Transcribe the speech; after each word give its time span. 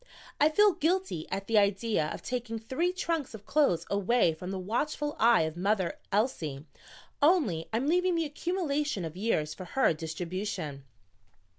I 0.39 0.49
feel 0.49 0.71
guilty 0.71 1.27
at 1.29 1.45
the 1.45 1.59
idea 1.59 2.07
of 2.07 2.23
taking 2.23 2.57
three 2.57 2.91
trunks 2.91 3.35
of 3.35 3.45
clothes 3.45 3.85
away 3.87 4.33
from 4.33 4.49
the 4.49 4.57
watchful 4.57 5.15
eye 5.19 5.43
of 5.43 5.55
Mother 5.55 5.99
Elsie, 6.11 6.65
only 7.21 7.69
I'm 7.71 7.85
leaving 7.85 8.15
the 8.15 8.25
accumulation 8.25 9.05
of 9.05 9.15
years 9.15 9.53
for 9.53 9.65
her 9.65 9.93
distribution." 9.93 10.85